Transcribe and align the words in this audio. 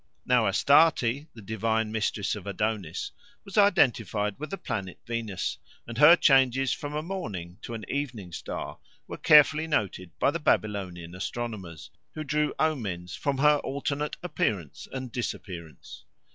Now 0.25 0.47
Astarte, 0.47 1.27
the 1.35 1.43
divine 1.45 1.91
mistress 1.91 2.33
of 2.35 2.47
Adonis, 2.47 3.11
was 3.45 3.55
identified 3.55 4.33
with 4.39 4.49
the 4.49 4.57
planet 4.57 4.97
Venus, 5.05 5.59
and 5.85 5.95
her 5.99 6.15
changes 6.15 6.73
from 6.73 6.95
a 6.95 7.03
morning 7.03 7.59
to 7.61 7.75
an 7.75 7.85
evening 7.87 8.31
star 8.31 8.79
were 9.07 9.17
carefully 9.17 9.67
noted 9.67 10.09
by 10.17 10.31
the 10.31 10.39
Babylonian 10.39 11.13
astronomers, 11.13 11.91
who 12.15 12.23
drew 12.23 12.51
omens 12.57 13.13
from 13.13 13.37
her 13.37 13.57
alternate 13.59 14.17
appearance 14.23 14.87
and 14.91 15.11
disappearance. 15.11 16.03